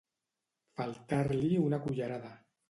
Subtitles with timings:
[0.79, 2.35] Faltar-li una cullerada.